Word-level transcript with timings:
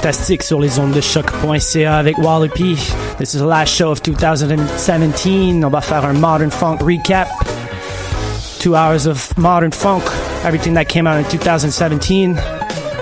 fantastique 0.00 0.42
sur 0.42 0.58
les 0.58 0.78
ondes 0.78 0.92
de 0.92 1.00
choq.ca 1.02 1.98
avec 1.98 2.16
Wallopy. 2.16 2.74
This 3.18 3.34
is 3.34 3.40
the 3.40 3.46
last 3.46 3.74
show 3.74 3.90
of 3.90 4.00
2017. 4.00 5.62
On 5.62 5.68
va 5.68 5.82
faire 5.82 6.06
un 6.06 6.14
modern 6.14 6.50
funk 6.50 6.78
recap. 6.80 7.28
Two 8.58 8.74
hours 8.74 9.06
of 9.06 9.30
modern 9.36 9.70
funk, 9.70 10.02
everything 10.42 10.72
that 10.72 10.86
came 10.86 11.06
out 11.06 11.18
in 11.18 11.24
2017. 11.24 12.34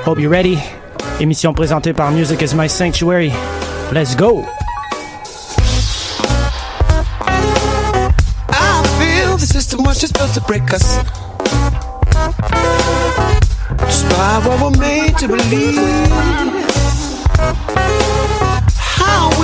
Hope 0.04 0.18
you're 0.18 0.28
ready. 0.28 0.58
Émission 1.20 1.54
présentée 1.54 1.92
par 1.92 2.10
Music 2.10 2.42
is 2.42 2.52
My 2.56 2.68
Sanctuary. 2.68 3.32
Let's 3.92 4.16
go! 4.16 4.44
Just 9.98 10.14
built 10.14 10.34
to 10.34 10.40
break 10.42 10.72
us. 10.72 10.98
Just 13.86 14.08
by 14.10 14.40
what 14.44 14.60
we're 14.60 14.78
made 14.78 15.16
to 15.18 15.26
believe. 15.26 16.67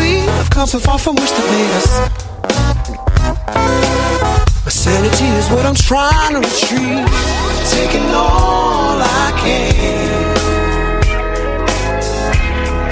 We 0.05 0.17
have 0.39 0.51
come 0.51 0.67
so 0.67 0.79
far 0.79 0.99
from 0.99 1.15
which 1.17 1.31
to 1.31 1.43
made 1.55 1.73
us. 1.81 1.91
My 4.65 4.73
sanity 4.85 5.29
is 5.41 5.49
what 5.49 5.65
I'm 5.65 5.75
trying 5.75 6.33
to 6.35 6.41
retrieve. 6.41 7.09
Taking 7.77 8.07
all 8.13 9.01
I 9.01 9.27
can. 9.43 10.25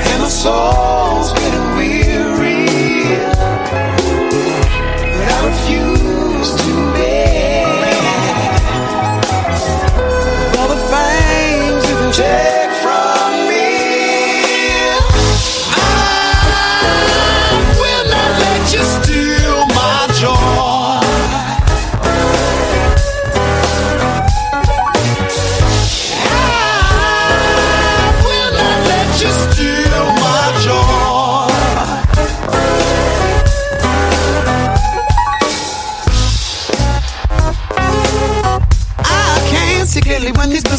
And 0.09 0.23
my 0.23 0.29
soul's 0.29 1.35
getting 1.35 1.52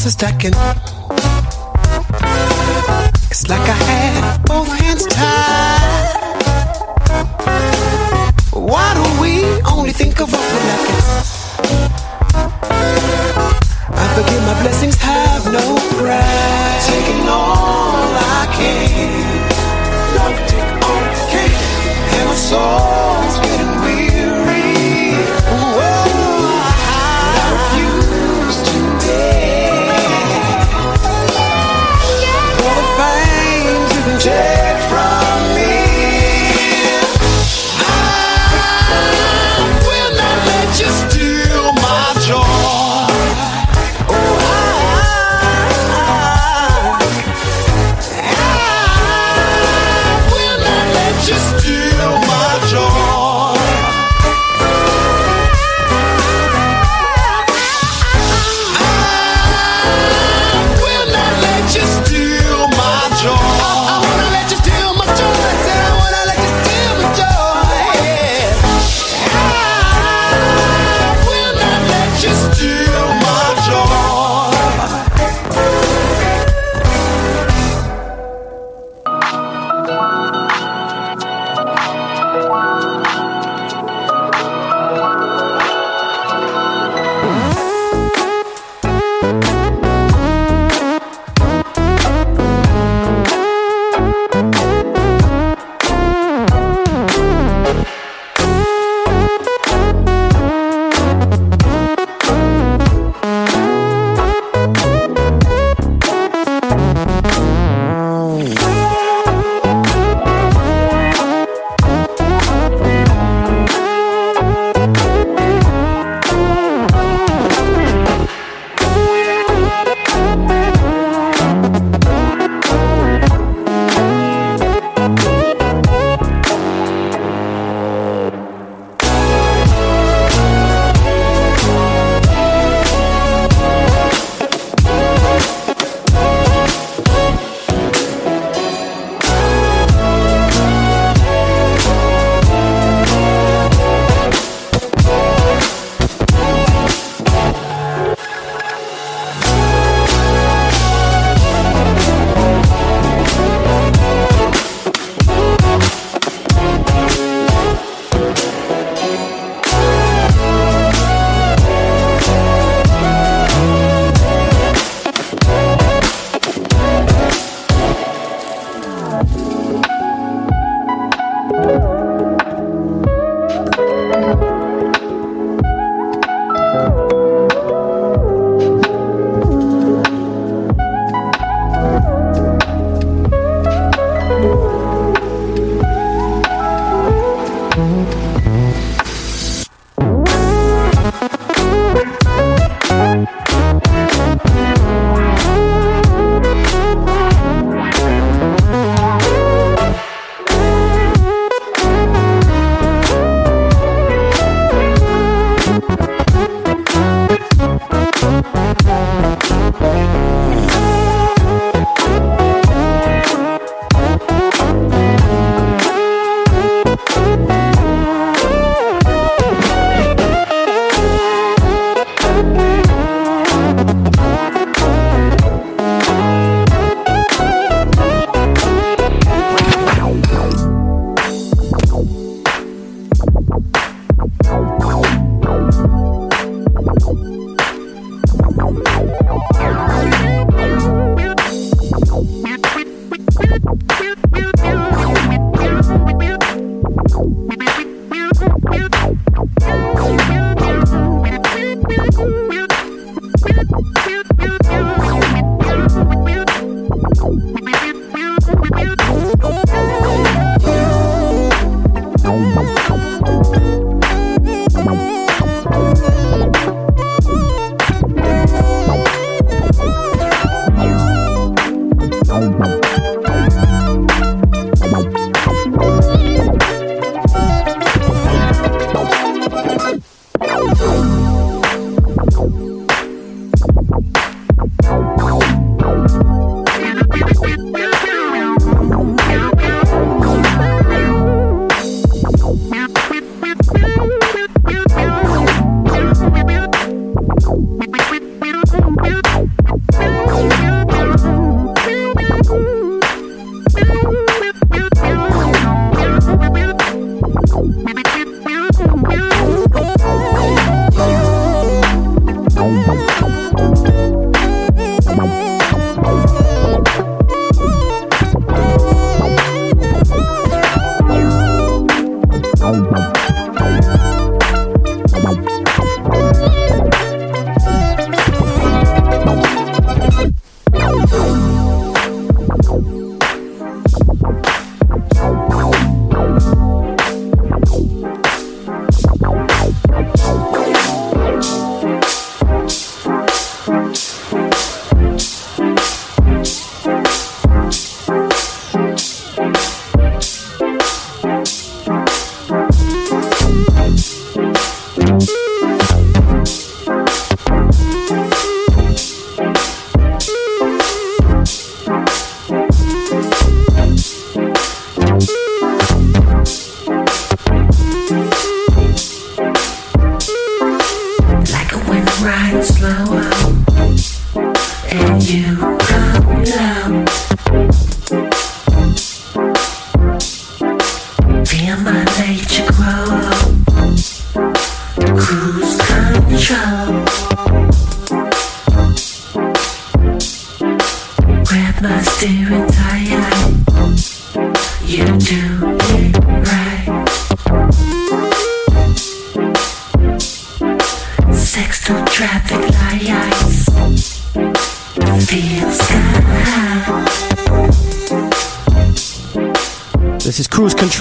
these 0.04 0.14
stacking. 0.14 0.54
It's 3.32 3.48
like 3.48 3.62
I 3.62 3.78
had 3.88 4.46
both 4.46 4.68
hands 4.80 5.06
tied. 5.08 6.34
Why 8.52 8.94
do 8.96 9.22
we 9.22 9.62
only 9.62 9.92
think 9.92 10.20
of 10.20 10.32
what 10.32 10.63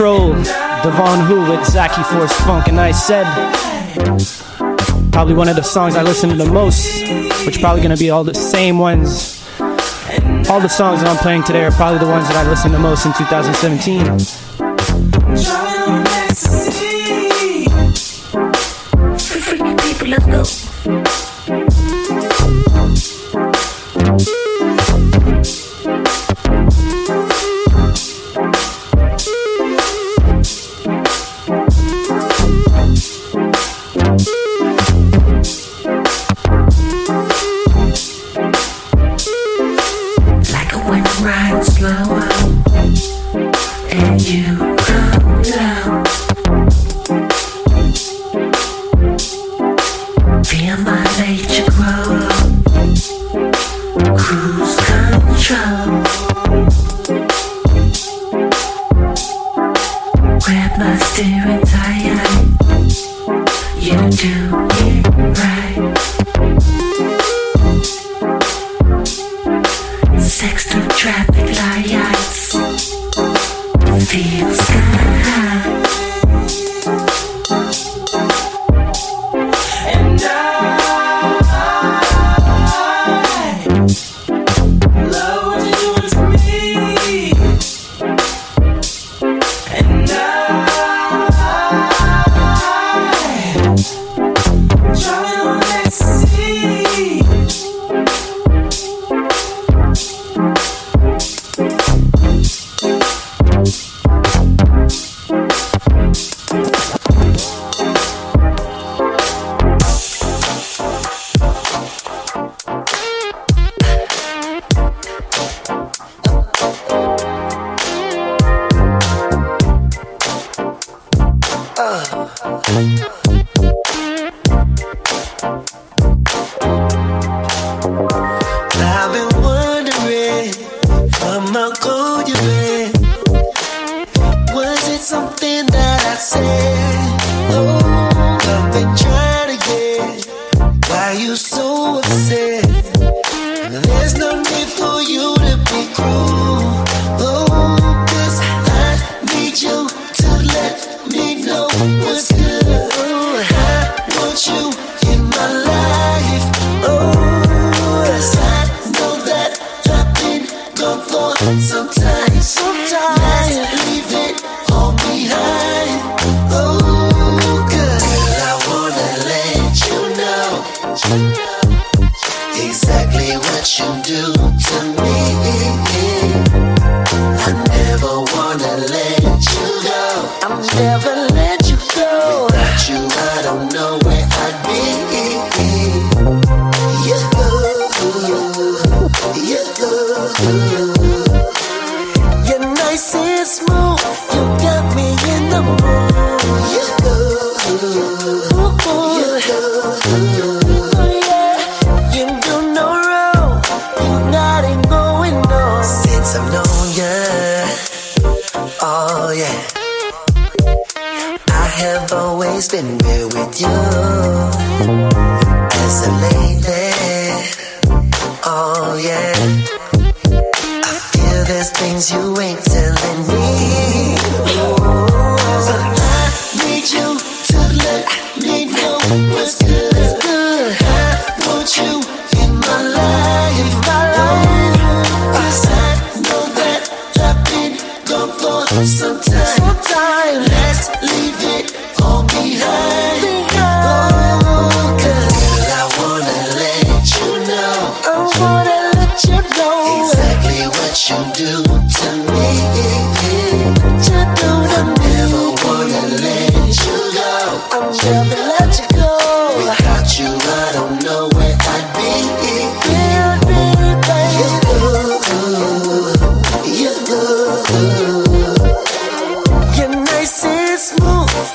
Control, 0.03 0.33
Devon 0.83 1.21
Who 1.27 1.43
with 1.43 1.61
Zackey 1.61 2.05
Force 2.07 2.33
Funk, 2.41 2.67
and 2.67 2.81
I 2.81 2.91
said 2.91 3.25
probably 5.13 5.35
one 5.35 5.49
of 5.49 5.55
the 5.55 5.63
songs 5.63 5.95
I 5.95 6.03
listen 6.03 6.29
to 6.31 6.35
the 6.35 6.51
most, 6.51 7.07
which 7.47 7.61
probably 7.61 7.83
gonna 7.83 7.97
be 7.97 8.11
all 8.11 8.25
the 8.25 8.35
same 8.35 8.79
ones. 8.79 9.49
All 10.51 10.59
the 10.59 10.69
songs 10.69 11.03
that 11.03 11.07
I'm 11.07 11.19
playing 11.19 11.45
today 11.45 11.63
are 11.63 11.71
probably 11.71 12.01
the 12.01 12.11
ones 12.11 12.27
that 12.27 12.37
I 12.37 12.51
listened 12.51 12.75
to 12.75 12.81
most 12.81 13.07
in 13.07 13.13
2017. 13.13 14.42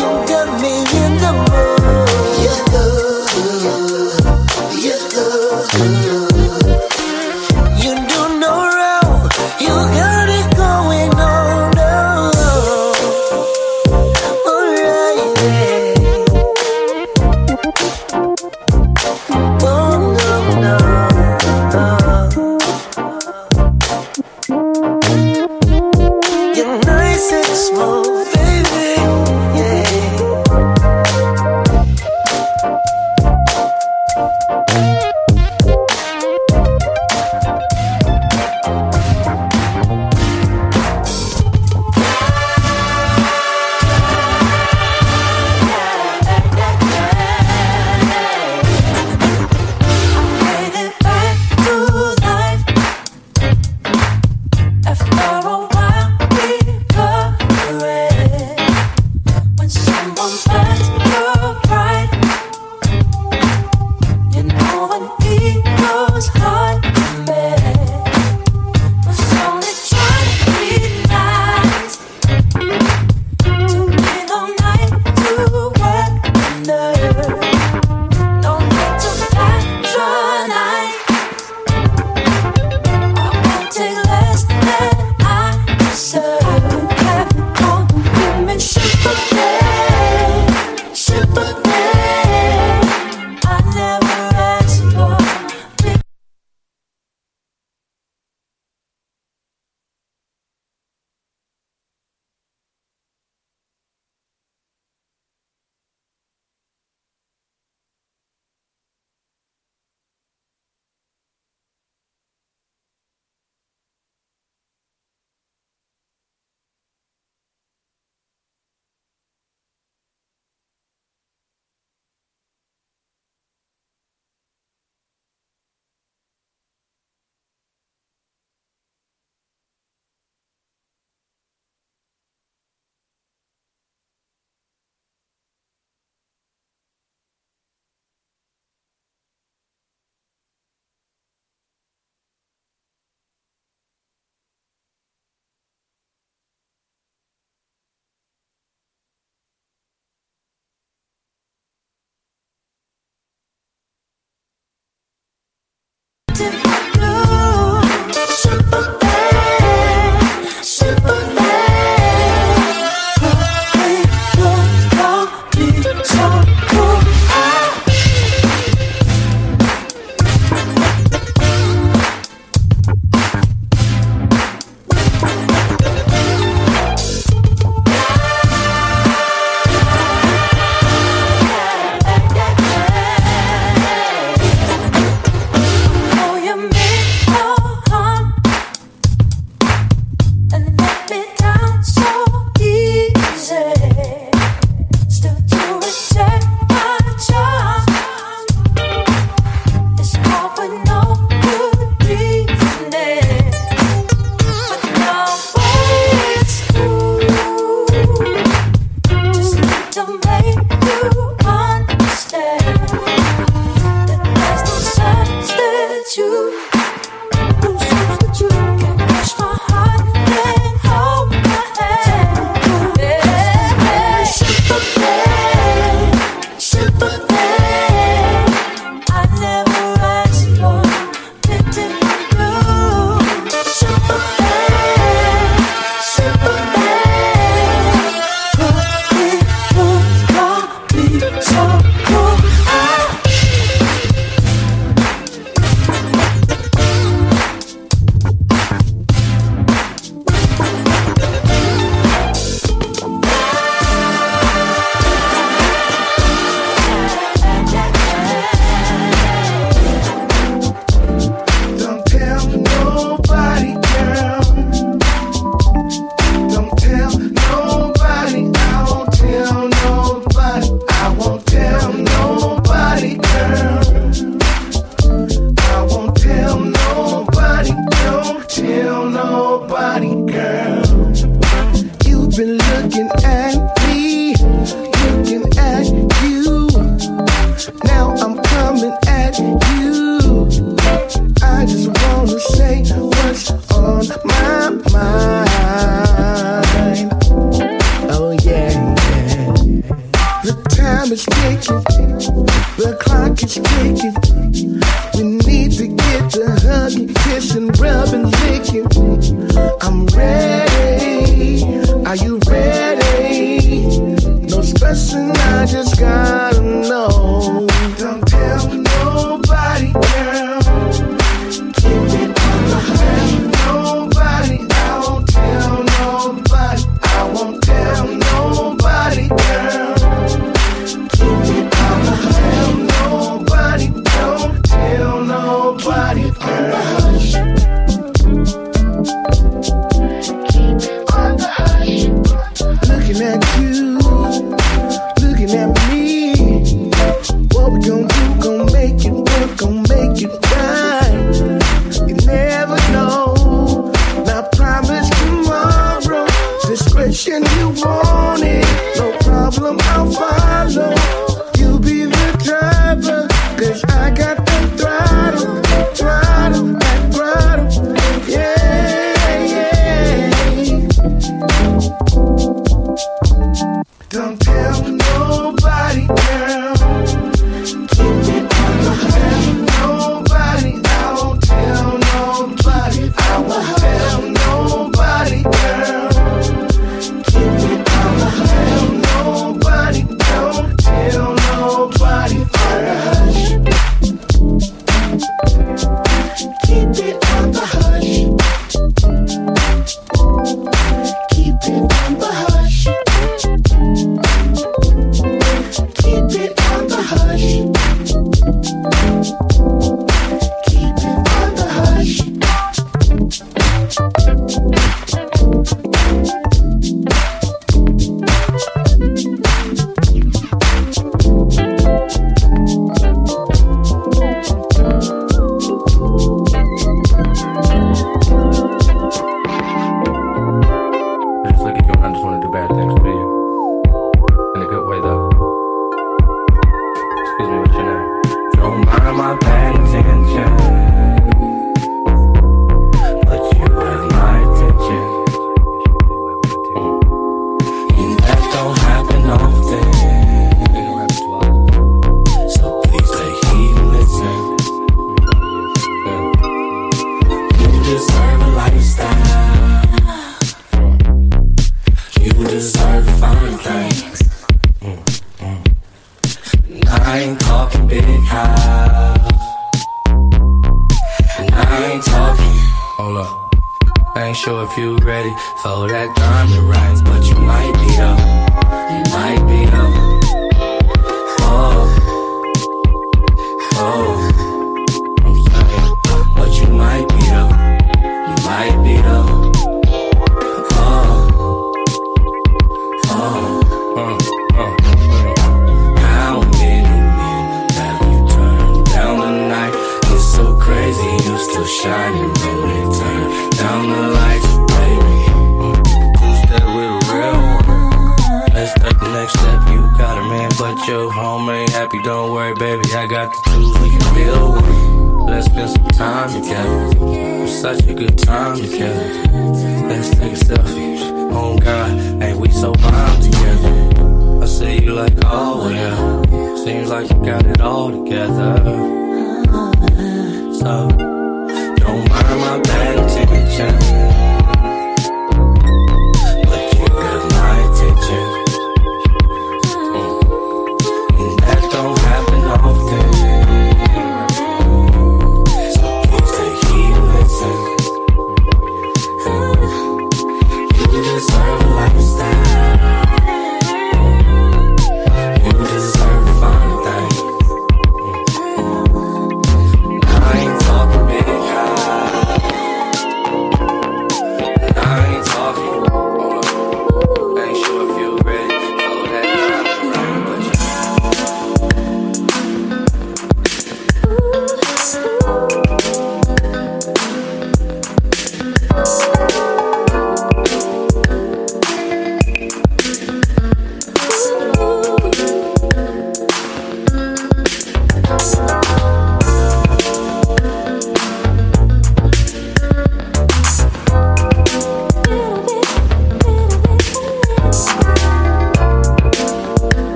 You 0.00 0.06
got 0.26 0.62
me 0.62 0.99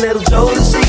down. 0.00 0.87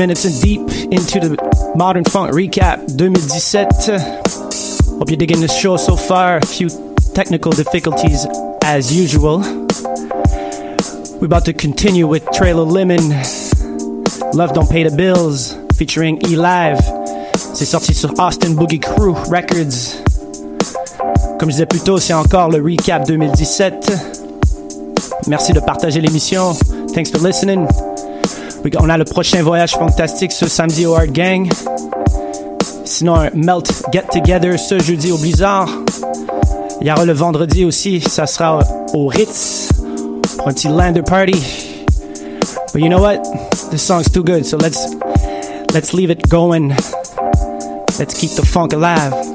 Minutes 0.00 0.24
in 0.24 0.32
deep 0.40 0.60
into 0.90 1.20
the 1.20 1.74
Modern 1.76 2.04
Funk 2.04 2.32
Recap 2.32 2.96
2017. 2.96 4.00
Hope 4.98 5.10
you're 5.10 5.18
digging 5.18 5.40
this 5.40 5.54
show 5.54 5.76
so 5.76 5.94
far. 5.94 6.38
A 6.38 6.46
few 6.46 6.70
technical 7.12 7.52
difficulties 7.52 8.26
as 8.64 8.96
usual. 8.96 9.40
We're 11.20 11.26
about 11.26 11.44
to 11.44 11.52
continue 11.52 12.06
with 12.06 12.24
Trailer 12.32 12.62
Lemon. 12.62 13.10
Love 14.32 14.54
Don't 14.54 14.70
Pay 14.70 14.84
the 14.84 14.96
Bills 14.96 15.54
featuring 15.76 16.16
E-Live. 16.24 16.80
C'est 17.36 17.66
sorti 17.66 17.92
sur 17.92 18.18
Austin 18.18 18.54
Boogie 18.54 18.80
Crew 18.80 19.12
Records. 19.28 20.00
Comme 21.38 21.50
je 21.50 21.56
disais 21.56 21.66
plus 21.66 21.80
tôt, 21.80 21.98
c'est 21.98 22.14
encore 22.14 22.48
le 22.48 22.62
recap 22.62 23.06
2017. 23.06 23.92
Merci 25.28 25.52
de 25.52 25.60
partager 25.60 26.00
l'émission. 26.00 26.54
Thanks 26.94 27.10
for 27.10 27.20
listening. 27.20 27.66
On 28.78 28.88
a 28.88 28.98
le 28.98 29.04
prochain 29.04 29.42
voyage 29.42 29.72
fantastique 29.72 30.32
ce 30.32 30.46
samedi 30.46 30.84
au 30.84 30.94
Hard 30.94 31.12
Gang. 31.12 31.50
Sinon, 32.84 33.14
un 33.16 33.30
Melt 33.34 33.82
Get 33.92 34.04
Together 34.12 34.58
ce 34.58 34.78
jeudi 34.78 35.12
au 35.12 35.18
Blizzard. 35.18 35.68
Il 36.80 36.86
y 36.86 36.90
aura 36.90 37.04
le 37.04 37.12
vendredi 37.12 37.64
aussi, 37.64 38.00
ça 38.00 38.26
sera 38.26 38.60
au 38.92 39.06
Ritz 39.06 39.70
pour 40.36 40.48
un 40.48 40.52
petit 40.52 40.68
Lander 40.68 41.02
Party. 41.02 41.42
But 42.72 42.82
you 42.82 42.88
know 42.88 43.00
what? 43.00 43.22
This 43.70 43.82
song's 43.82 44.10
too 44.10 44.22
good, 44.22 44.44
so 44.44 44.56
let's 44.56 44.86
let's 45.72 45.92
leave 45.92 46.10
it 46.10 46.28
going. 46.28 46.74
Let's 47.98 48.14
keep 48.14 48.30
the 48.36 48.44
funk 48.44 48.72
alive. 48.72 49.29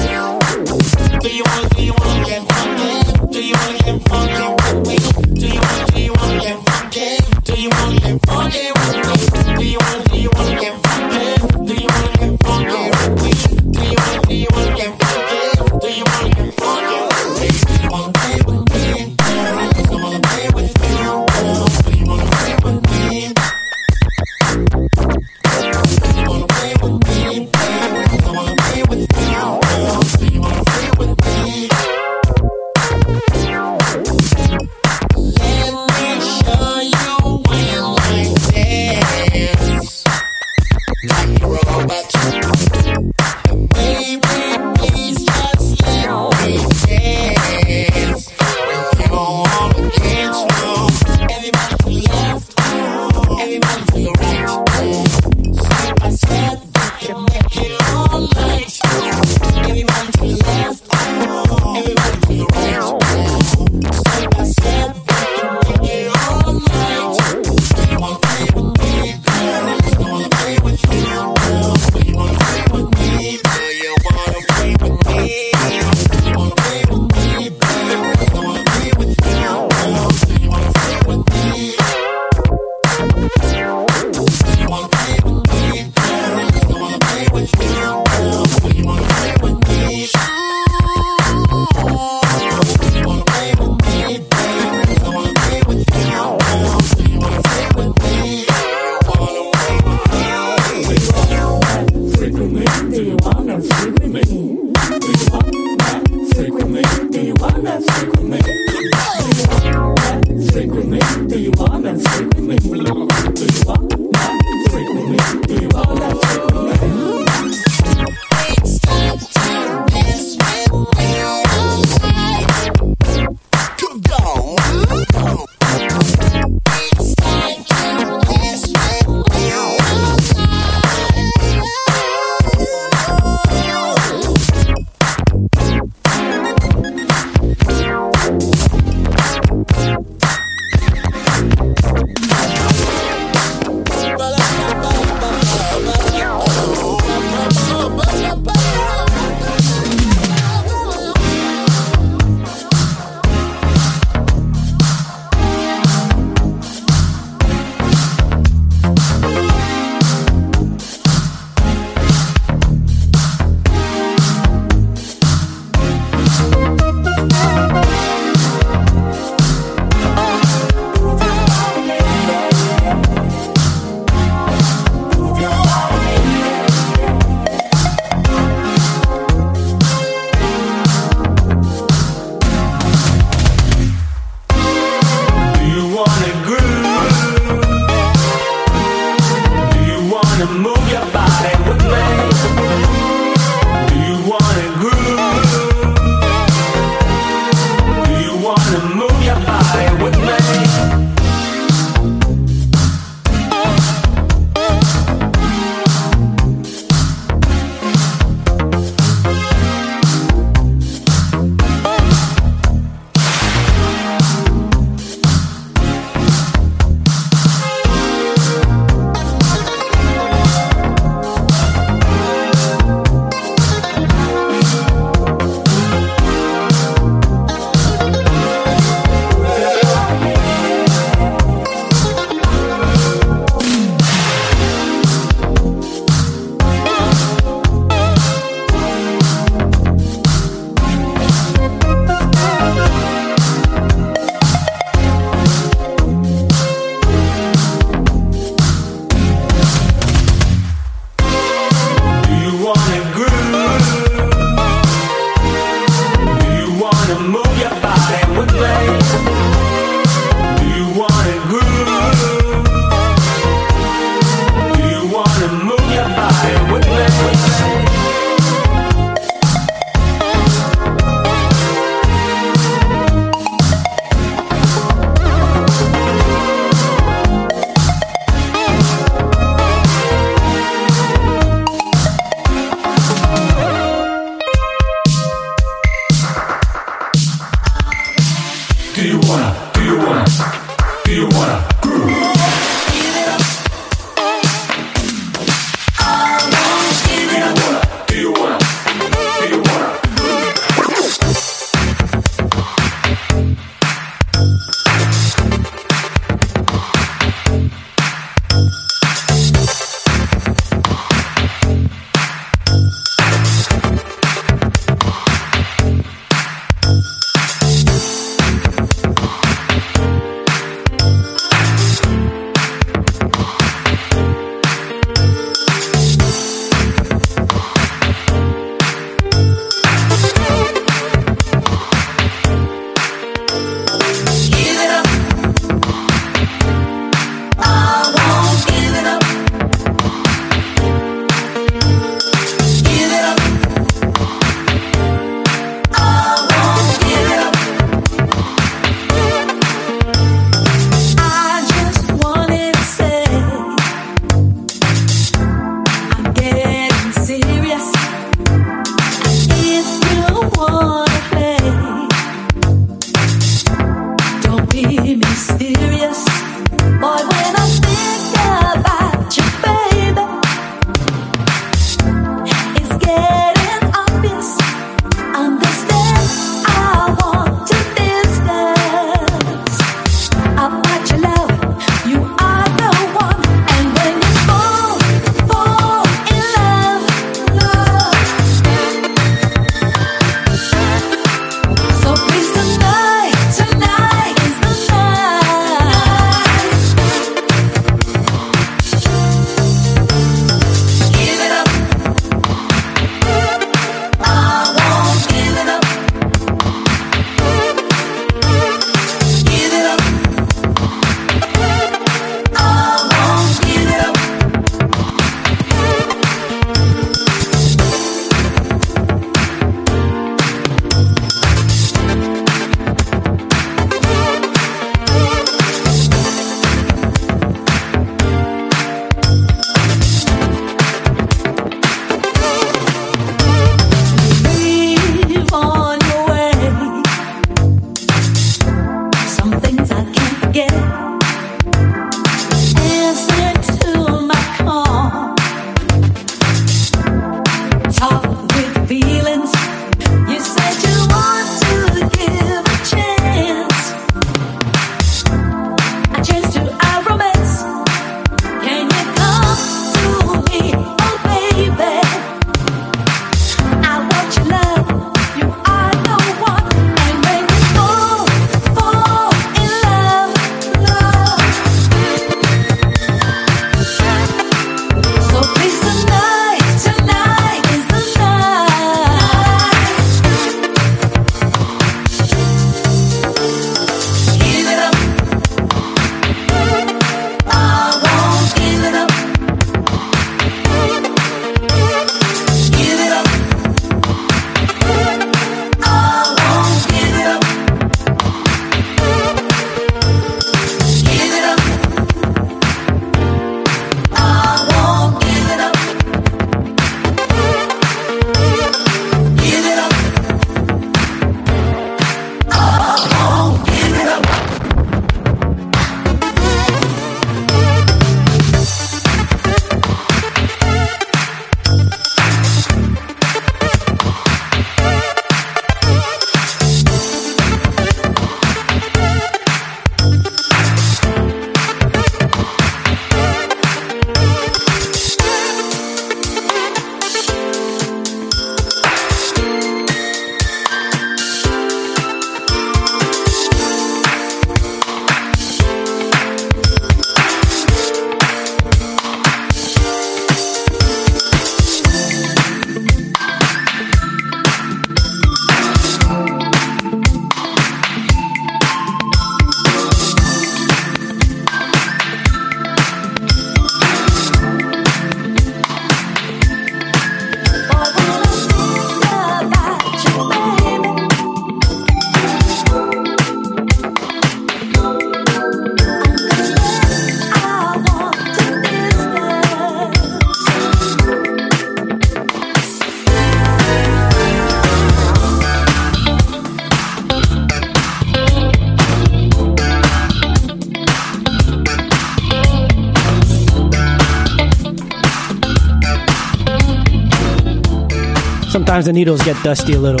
Sometimes 598.72 598.86
the 598.86 598.92
needles 598.94 599.22
get 599.22 599.36
dusty 599.42 599.74
a 599.74 599.78
little. 599.78 600.00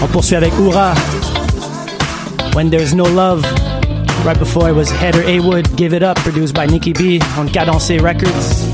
On 0.00 0.08
poursuit 0.08 0.36
avec 0.36 0.54
Oura. 0.54 0.94
When 2.54 2.70
There's 2.70 2.94
No 2.94 3.04
Love. 3.04 3.42
Right 4.24 4.38
before 4.38 4.70
it 4.70 4.72
was 4.72 4.90
Heather 4.90 5.22
A-Wood, 5.22 5.76
Give 5.76 5.92
It 5.92 6.02
Up, 6.02 6.16
produced 6.16 6.54
by 6.54 6.64
Nikki 6.64 6.94
B 6.94 7.20
on 7.36 7.50
Cadence 7.50 7.90
Records. 8.00 8.64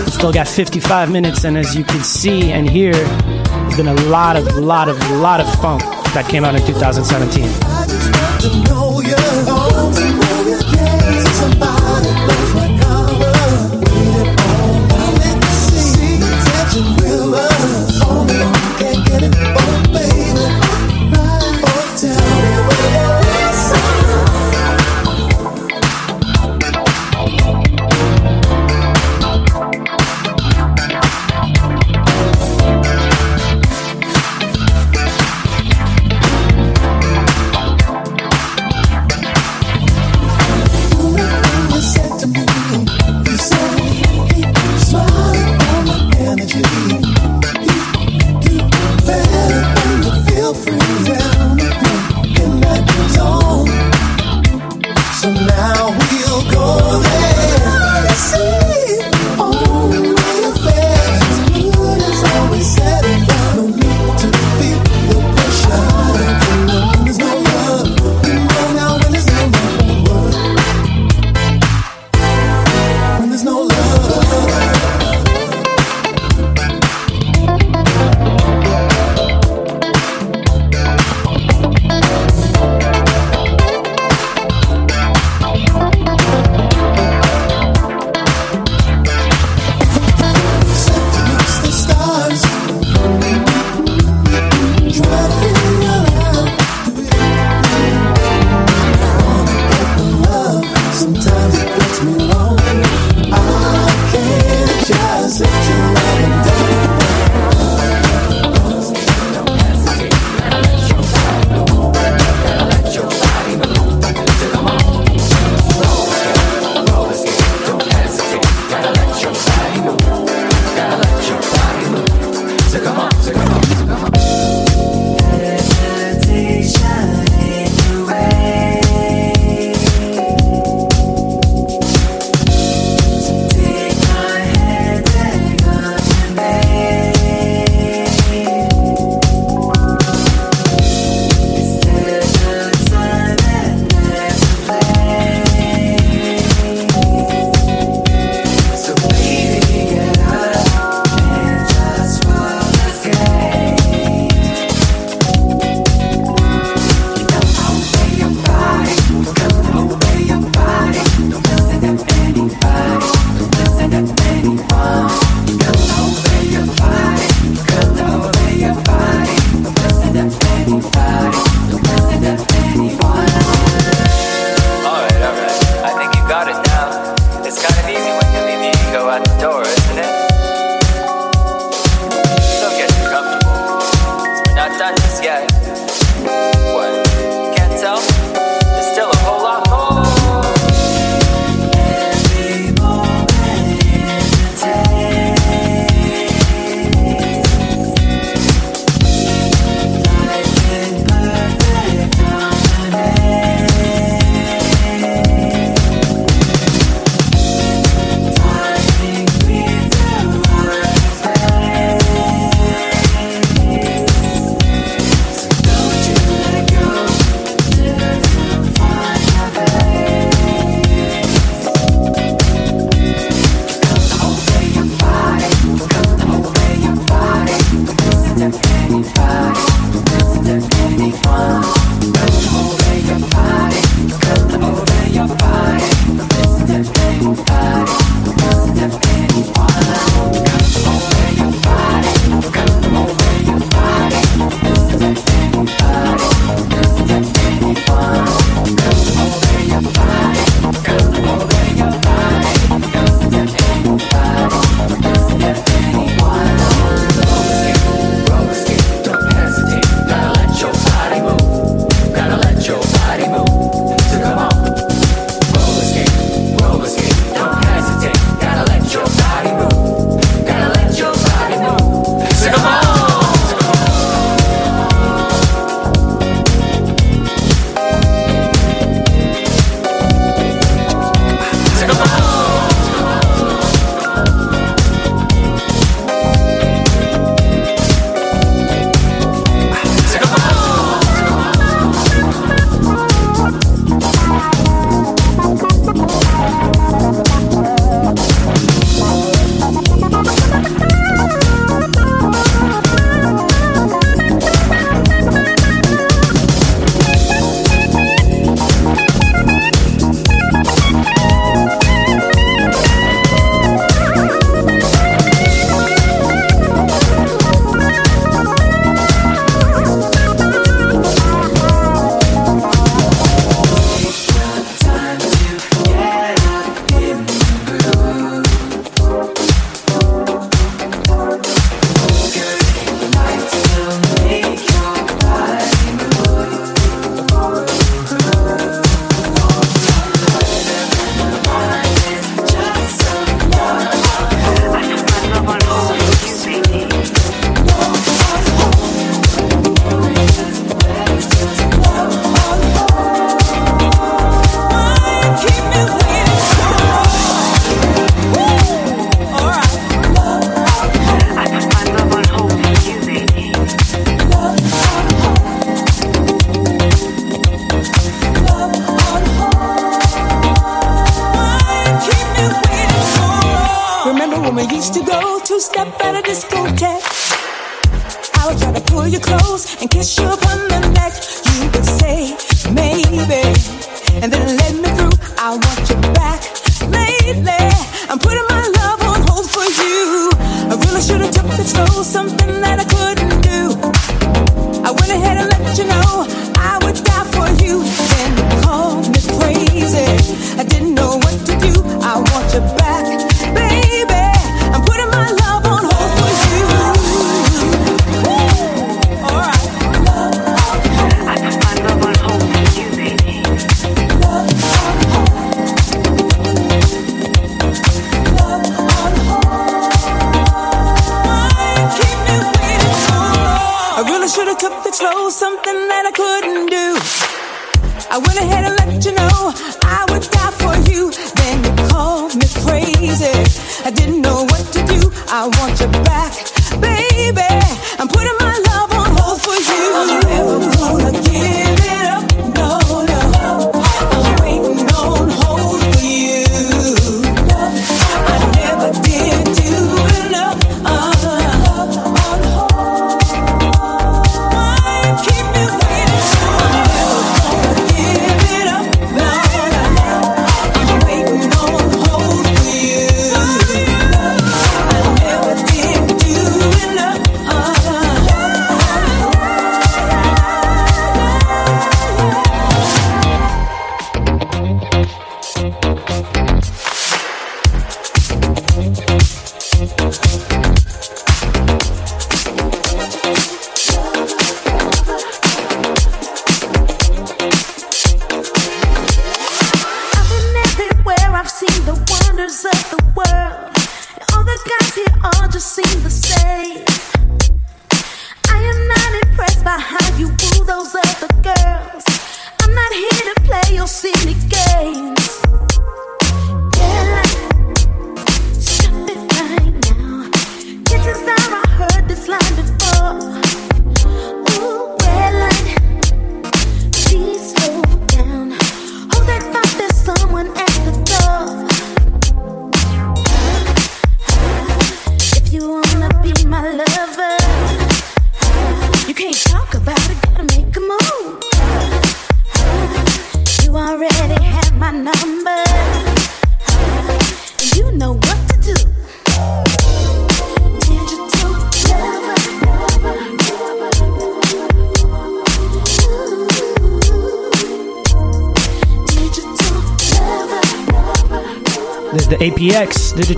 We've 0.00 0.12
still 0.12 0.32
got 0.32 0.46
55 0.46 1.10
minutes, 1.10 1.44
and 1.44 1.56
as 1.56 1.74
you 1.74 1.82
can 1.82 2.04
see 2.04 2.52
and 2.52 2.68
hear, 2.68 2.92
there's 2.92 3.76
been 3.78 3.88
a 3.88 3.94
lot 4.10 4.36
of, 4.36 4.44
lot 4.58 4.90
of, 4.90 4.98
lot 5.12 5.40
of 5.40 5.50
funk 5.54 5.80
that 6.12 6.26
came 6.28 6.44
out 6.44 6.54
in 6.54 6.66
2017. 6.66 7.67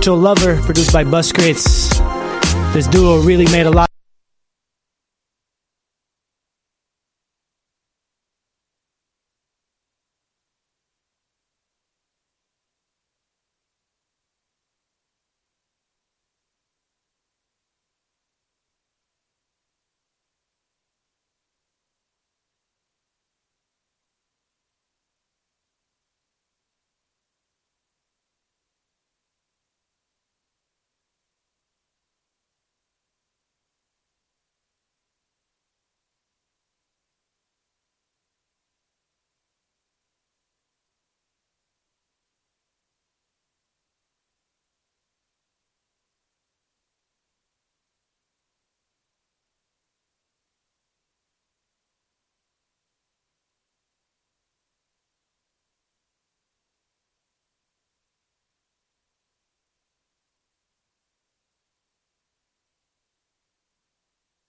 Mutual 0.01 0.17
Lover, 0.17 0.59
produced 0.63 0.91
by 0.91 1.03
Buskritz. 1.03 2.01
This 2.73 2.87
duo 2.87 3.21
really 3.21 3.45
made 3.51 3.67
a 3.67 3.69
lot 3.69 3.90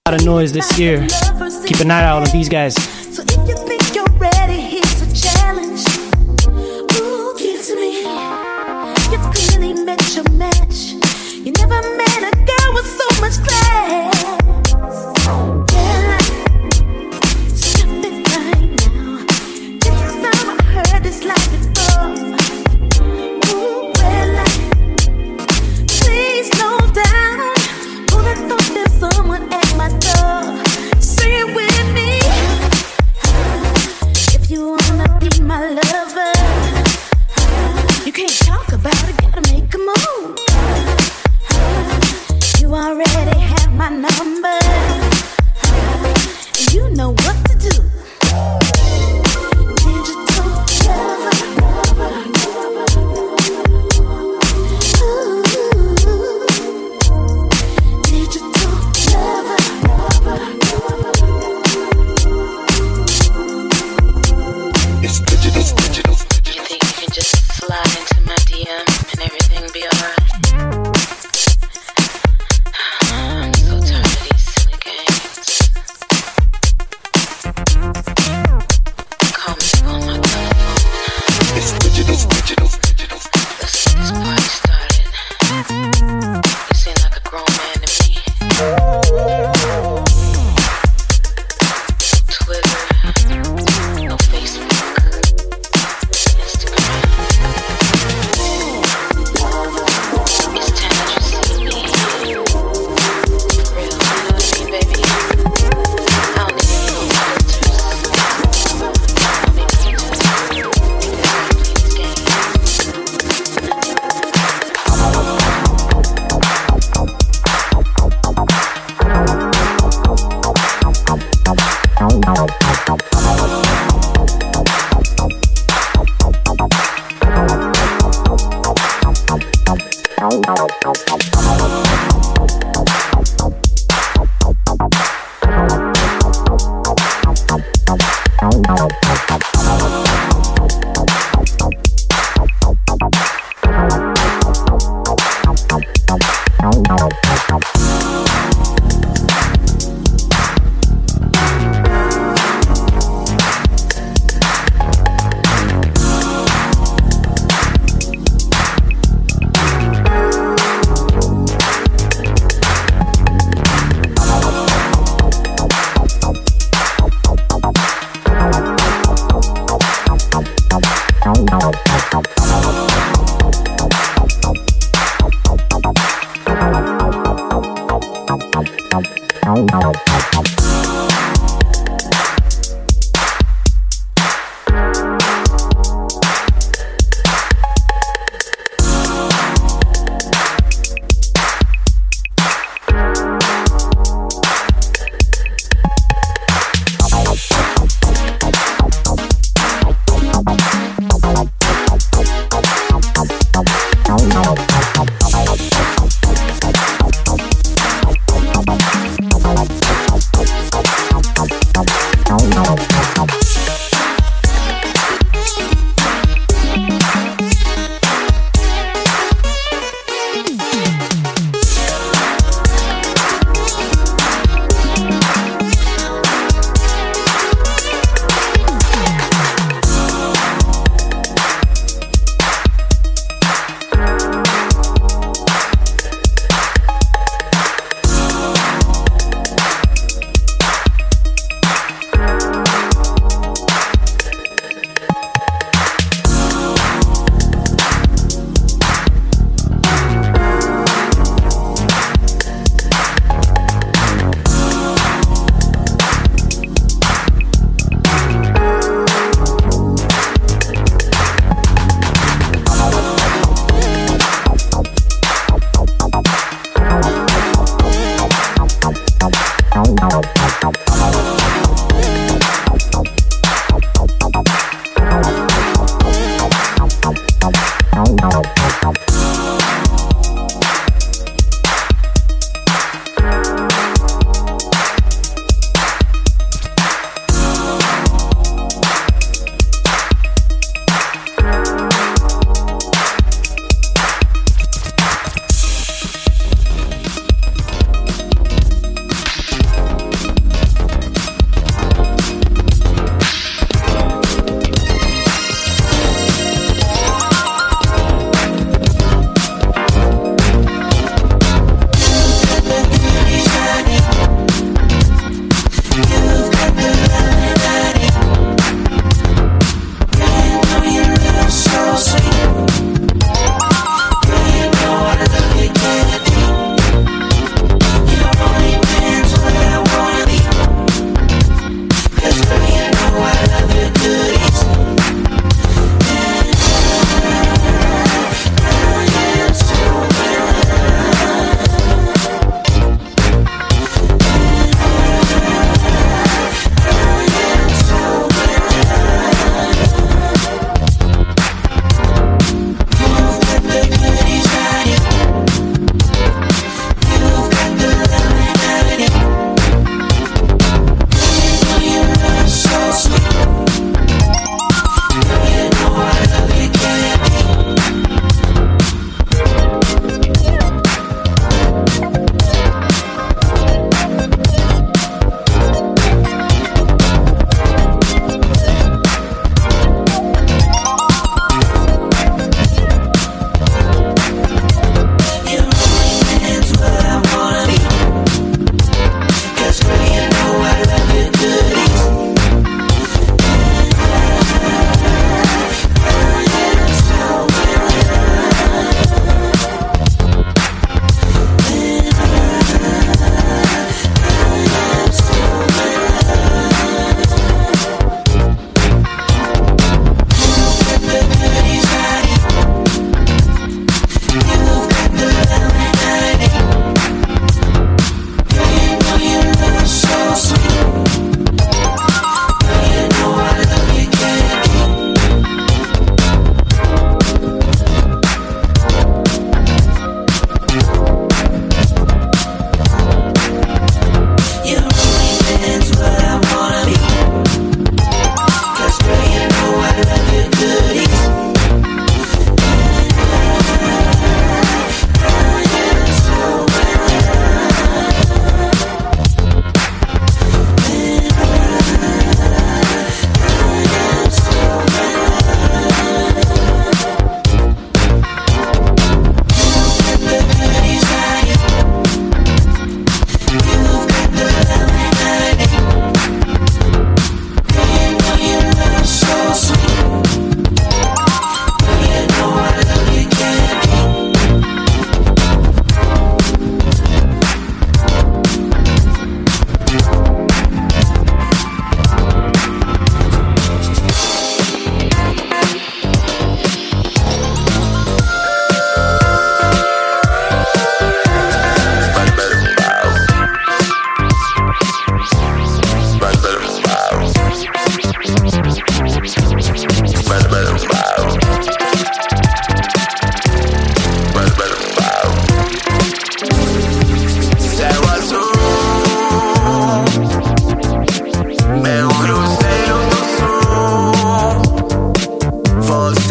A 0.04 0.10
lot 0.10 0.20
of 0.20 0.26
noise 0.26 0.52
this 0.52 0.76
year. 0.80 1.06
Keep 1.64 1.78
an 1.78 1.92
eye 1.92 2.02
out 2.02 2.26
on 2.26 2.32
these 2.32 2.48
guys. 2.48 2.74
So 2.74 3.22
if 3.22 3.48
you 3.48 3.54
think 3.54 3.94
you're 3.94 4.04
ready, 4.18 4.60
here's 4.60 5.00
a 5.00 5.06
challenge. 5.14 5.86
Ooh, 6.96 7.38
to 7.38 7.76
me. 7.76 8.02
You've 9.12 9.32
clearly 9.32 9.84
met 9.84 10.02
your 10.16 10.28
match. 10.32 10.94
You 11.36 11.52
never 11.52 11.80
met 11.96 12.18
a 12.18 12.34
girl 12.34 12.74
with 12.74 12.86
so 12.86 13.20
much 13.20 13.38
class. 13.46 15.21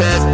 says 0.01 0.30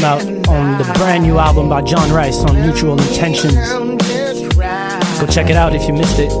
came 0.00 0.06
out 0.06 0.48
on 0.48 0.78
the 0.78 0.92
brand 0.94 1.24
new 1.24 1.36
album 1.38 1.68
by 1.68 1.82
John 1.82 2.10
Rice 2.10 2.38
on 2.44 2.58
Mutual 2.62 2.98
Intentions. 2.98 3.54
Go 3.54 5.26
check 5.26 5.50
it 5.50 5.56
out 5.56 5.74
if 5.74 5.86
you 5.86 5.92
missed 5.92 6.18
it. 6.18 6.32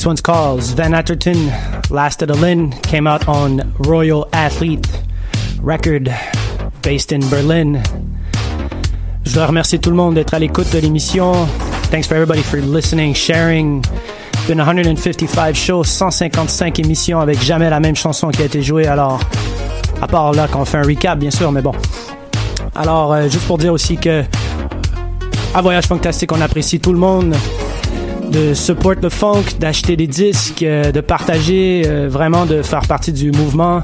This 0.00 0.06
one's 0.06 0.22
called 0.22 0.62
Van 0.62 0.94
Atterton, 0.94 1.48
Last 1.90 2.22
of 2.22 2.28
the 2.28 2.34
Lin, 2.34 2.70
came 2.70 3.06
out 3.06 3.28
on 3.28 3.74
Royal 3.80 4.26
Athlete 4.32 4.88
record 5.60 6.08
based 6.80 7.12
in 7.12 7.20
Berlin. 7.28 7.82
Je 9.26 9.34
dois 9.34 9.44
remercier 9.44 9.78
tout 9.78 9.90
le 9.90 9.96
monde 9.96 10.14
d'être 10.14 10.32
à 10.32 10.38
l'écoute 10.38 10.72
de 10.72 10.78
l'émission. 10.78 11.46
Thanks 11.90 12.06
for 12.06 12.14
everybody 12.14 12.40
for 12.42 12.62
listening, 12.62 13.12
sharing. 13.12 13.84
Been 14.48 14.56
155 14.56 15.54
shows, 15.54 15.84
155 15.84 16.78
émissions 16.78 17.20
avec 17.20 17.38
jamais 17.42 17.68
la 17.68 17.78
même 17.78 17.94
chanson 17.94 18.30
qui 18.30 18.40
a 18.40 18.46
été 18.46 18.62
jouée. 18.62 18.86
Alors, 18.86 19.20
à 20.00 20.06
part 20.06 20.32
là 20.32 20.48
qu'on 20.48 20.64
fait 20.64 20.78
un 20.78 20.82
recap, 20.82 21.18
bien 21.18 21.30
sûr, 21.30 21.52
mais 21.52 21.60
bon. 21.60 21.72
Alors, 22.74 23.12
euh, 23.12 23.28
juste 23.28 23.46
pour 23.46 23.58
dire 23.58 23.74
aussi 23.74 23.98
que 23.98 24.24
à 25.52 25.60
Voyage 25.60 25.84
Fantastique, 25.84 26.32
on 26.32 26.40
apprécie 26.40 26.80
tout 26.80 26.94
le 26.94 26.98
monde 26.98 27.34
de 28.30 28.54
support 28.54 28.96
le 29.02 29.08
funk, 29.08 29.58
d'acheter 29.58 29.96
des 29.96 30.06
disques, 30.06 30.62
euh, 30.62 30.92
de 30.92 31.00
partager, 31.00 31.82
euh, 31.86 32.08
vraiment 32.08 32.46
de 32.46 32.62
faire 32.62 32.86
partie 32.86 33.12
du 33.12 33.32
mouvement. 33.32 33.80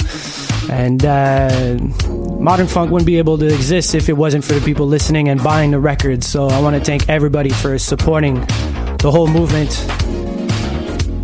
And 0.70 1.04
uh, 1.04 1.78
modern 2.40 2.66
funk 2.66 2.90
wouldn't 2.90 3.06
be 3.06 3.18
able 3.18 3.38
to 3.38 3.46
exist 3.46 3.94
if 3.94 4.08
it 4.08 4.16
wasn't 4.16 4.44
for 4.44 4.54
the 4.54 4.64
people 4.64 4.86
listening 4.86 5.28
and 5.28 5.42
buying 5.42 5.70
the 5.70 5.78
records. 5.78 6.26
So 6.26 6.48
I 6.48 6.60
want 6.60 6.76
to 6.76 6.82
thank 6.82 7.08
everybody 7.08 7.50
for 7.50 7.78
supporting 7.78 8.40
the 8.98 9.10
whole 9.10 9.28
movement. 9.28 9.70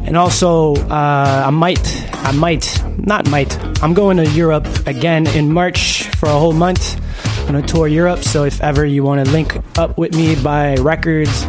And 0.07 0.17
also, 0.17 0.75
uh, 0.91 1.45
I 1.47 1.51
might, 1.51 1.81
I 2.25 2.33
might, 2.33 2.83
not 2.99 3.29
might, 3.31 3.59
I'm 3.83 3.95
going 3.95 4.17
to 4.19 4.27
Europe 4.31 4.67
again 4.87 5.27
in 5.29 5.53
March 5.53 6.05
for 6.17 6.27
a 6.27 6.39
whole 6.39 6.53
month. 6.53 7.01
I'm 7.47 7.53
going 7.53 7.67
to 7.67 7.73
tour 7.73 7.89
Europe. 7.89 8.23
So 8.23 8.45
if 8.45 8.61
ever 8.61 8.85
you 8.85 9.03
want 9.03 9.25
to 9.25 9.33
link 9.33 9.57
up 9.79 9.99
with 9.99 10.15
me, 10.15 10.37
buy 10.37 10.75
records, 10.77 11.45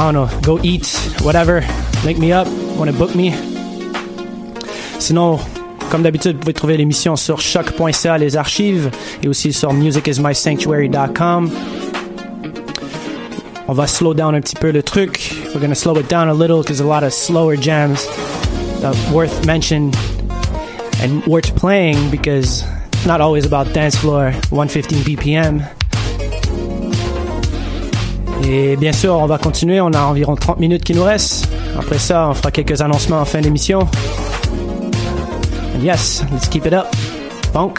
I 0.00 0.10
don't 0.10 0.14
know, 0.14 0.40
go 0.40 0.58
eat, 0.62 0.88
whatever, 1.20 1.62
link 2.06 2.18
me 2.18 2.32
up, 2.32 2.48
want 2.78 2.90
to 2.90 2.96
book 2.96 3.14
me. 3.14 3.34
Sinon, 4.98 5.38
comme 5.90 6.02
d'habitude, 6.02 6.36
vous 6.36 6.40
pouvez 6.40 6.54
trouver 6.54 6.76
l'émission 6.78 7.16
sur 7.16 7.38
choq.ca, 7.38 8.16
les 8.16 8.34
archives, 8.38 8.90
et 9.22 9.28
aussi 9.28 9.52
sur 9.52 9.74
musicismysanctuary.com. 9.74 11.50
On 13.68 13.72
va 13.74 13.86
slow 13.86 14.14
down 14.14 14.34
un 14.34 14.40
petit 14.40 14.56
peu 14.56 14.70
le 14.70 14.82
truc. 14.82 15.34
We're 15.52 15.60
gonna 15.60 15.74
slow 15.74 15.98
it 15.98 16.08
down 16.08 16.30
a 16.30 16.34
little 16.34 16.62
because 16.62 16.80
a 16.80 16.86
lot 16.86 17.02
of 17.02 17.12
slower 17.12 17.56
jams 17.56 18.06
that 18.80 18.96
worth 19.12 19.44
mention 19.44 19.92
and 21.02 21.22
worth 21.26 21.54
playing 21.56 22.10
because 22.10 22.64
it's 22.94 23.04
not 23.06 23.20
always 23.20 23.44
about 23.44 23.74
dance 23.74 23.96
floor 23.96 24.32
115 24.48 25.04
BPM. 25.04 25.79
Et 28.42 28.76
bien 28.76 28.92
sûr, 28.92 29.14
on 29.14 29.26
va 29.26 29.38
continuer. 29.38 29.80
On 29.80 29.92
a 29.92 30.02
environ 30.02 30.34
30 30.34 30.58
minutes 30.60 30.84
qui 30.84 30.94
nous 30.94 31.04
restent. 31.04 31.48
Après 31.78 31.98
ça, 31.98 32.28
on 32.28 32.34
fera 32.34 32.50
quelques 32.50 32.80
annoncements 32.80 33.20
en 33.20 33.24
fin 33.24 33.40
d'émission. 33.40 33.86
Yes, 35.82 36.24
let's 36.32 36.48
keep 36.48 36.66
it 36.66 36.72
up. 36.72 36.86
Funk. 37.52 37.74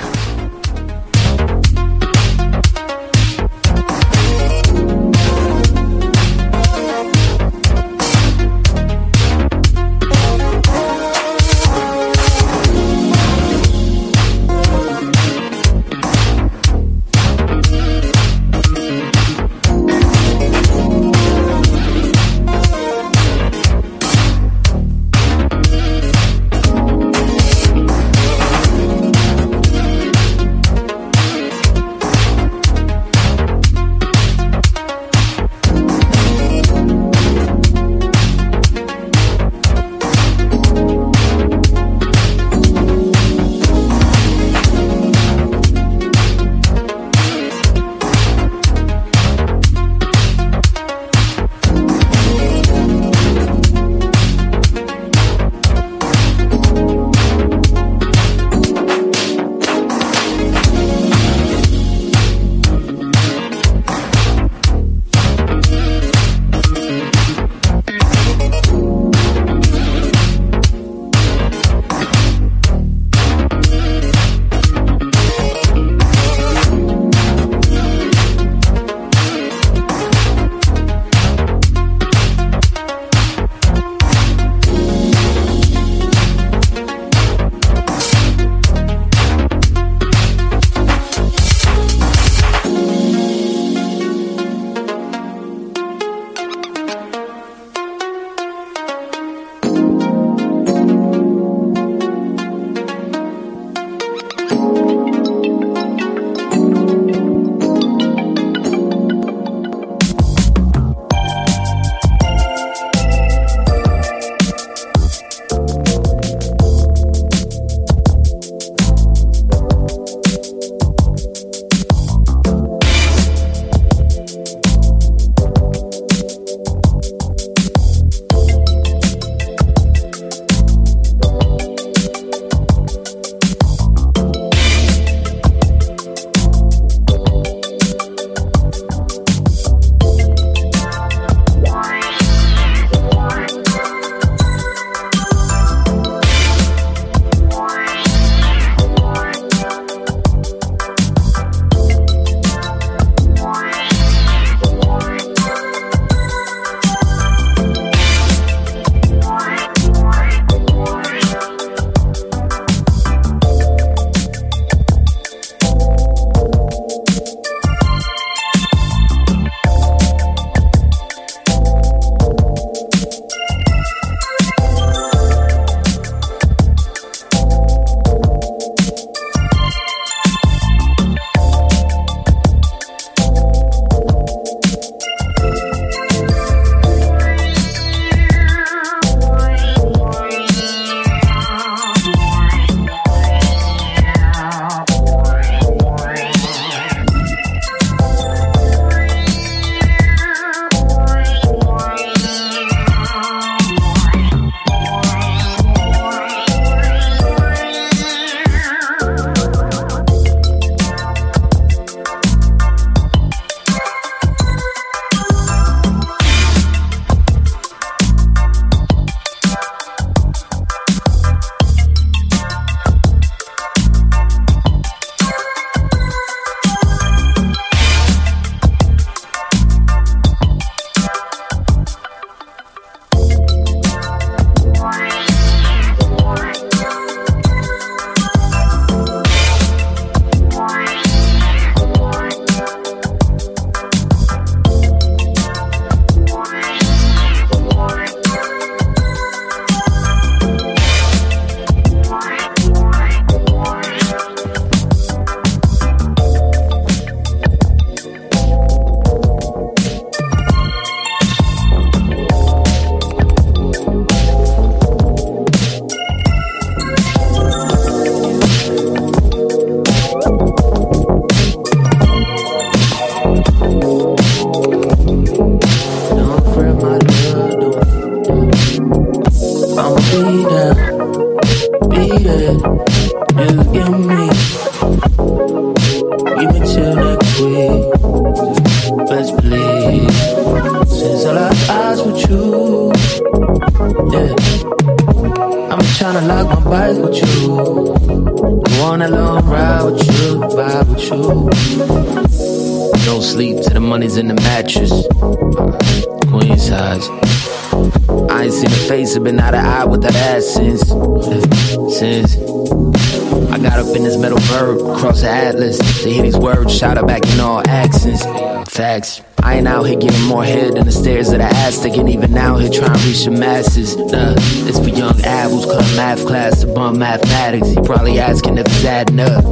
Head 320.45 320.75
than 320.75 320.85
the 320.85 320.91
stairs 320.91 321.29
of 321.29 321.39
the 321.39 321.45
Aztec, 321.45 321.97
and 321.97 322.09
even 322.09 322.33
now 322.33 322.57
here 322.57 322.69
trying 322.69 322.93
to 322.93 323.07
reach 323.07 323.25
the 323.25 323.31
masses. 323.31 323.95
Nah, 323.95 324.35
it's 324.67 324.79
for 324.79 324.89
young 324.89 325.19
caught 325.65 325.95
math 325.95 326.25
class 326.25 326.61
to 326.61 326.67
bum 326.67 326.99
mathematics. 326.99 327.69
He 327.69 327.75
probably 327.75 328.19
asking 328.19 328.57
if 328.57 328.65
it's 328.67 328.85
adding 328.85 329.19
up. 329.19 329.43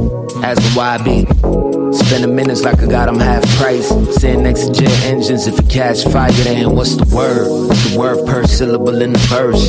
Asking 0.42 0.74
why 0.74 0.94
I 0.94 0.98
be 1.02 1.26
spending 1.92 2.34
minutes 2.34 2.62
like 2.62 2.80
I 2.82 2.86
got 2.86 3.08
'em 3.08 3.18
half 3.18 3.46
price. 3.56 3.88
Sitting 4.18 4.42
next 4.42 4.66
to 4.66 4.72
jet 4.72 5.04
engines, 5.04 5.46
if 5.46 5.56
you 5.56 5.66
catch 5.68 6.04
fire, 6.04 6.30
then 6.32 6.74
what's 6.74 6.96
the 6.96 7.04
word? 7.14 7.48
What's 7.68 7.90
the 7.90 7.98
word 7.98 8.26
per 8.26 8.46
syllable 8.46 9.02
in 9.02 9.12
the 9.12 9.18
verse? 9.18 9.68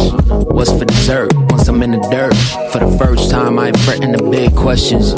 What's 0.52 0.72
for 0.72 0.85
dessert? 0.85 1.34
Once 1.49 1.68
I'm 1.68 1.81
in 1.84 1.91
the 1.91 1.99
dirt, 2.10 2.35
for 2.72 2.80
the 2.80 2.98
first 2.98 3.30
time, 3.30 3.60
I 3.60 3.68
ain't 3.68 3.80
fretting 3.80 4.11
the 4.11 4.23
big 4.23 4.56
questions. 4.56 5.14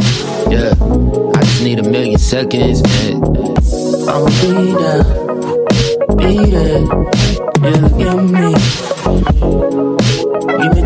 Yeah, 0.49 0.73
I 1.35 1.41
just 1.43 1.61
need 1.63 1.79
a 1.79 1.83
million 1.83 2.19
seconds. 2.19 2.81
And 3.05 3.23
I'ma 4.09 4.29
be 4.41 4.71
there, 4.73 5.03
be 6.23 6.33
there. 6.51 6.79
You 7.63 7.73
look 7.83 7.99
at 7.99 8.17
me, 8.35 8.49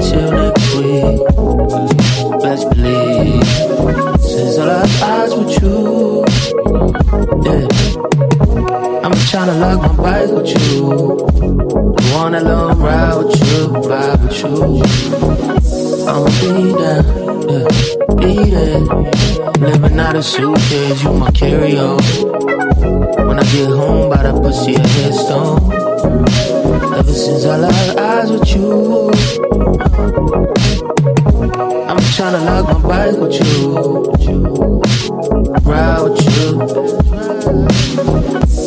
till 0.02 0.30
next 0.32 0.68
week. 0.76 1.18
Best 2.42 2.66
believe, 2.72 3.48
since 4.20 4.58
I 4.58 4.62
locked 4.66 5.02
eyes 5.04 5.34
with 5.36 5.54
you, 5.62 5.78
yeah. 7.46 7.68
I'm 9.04 9.14
tryna 9.30 9.56
lock 9.62 9.80
my 9.82 9.94
bike 10.04 10.32
with 10.32 10.52
you. 10.58 10.78
A 12.28 12.42
long 12.42 12.78
ride 12.82 13.16
with 13.18 13.36
you, 13.40 13.62
vibe 13.88 14.22
with 14.24 14.40
you. 14.42 14.56
I'ma 16.10 16.30
be 16.42 16.54
there, 16.80 17.04
yeah, 17.50 17.68
be 18.20 18.32
there. 18.52 18.82
Living 19.70 20.00
out 20.00 20.16
of 20.16 20.26
suitcase, 20.26 21.04
you 21.04 21.14
my 21.14 21.32
carry 21.32 21.78
on. 21.78 22.37
When 23.38 23.46
I 23.46 23.52
get 23.52 23.70
home, 23.70 24.10
by 24.10 24.24
the 24.24 24.34
pussy 24.42 24.74
a 24.74 24.80
headstone. 24.80 25.72
Ever 26.96 27.14
since 27.14 27.46
I 27.46 27.58
locked 27.58 28.00
eyes 28.00 28.32
with 28.32 28.56
you, 28.56 29.12
I'm 31.88 32.00
tryna 32.18 32.42
lock 32.44 32.66
my 32.74 32.80
bike 32.88 33.18
with 33.18 33.40
you, 33.40 34.82
ride 35.70 36.02
with 36.02 36.20
you. 38.58 38.66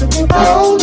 Oh, 0.00 0.78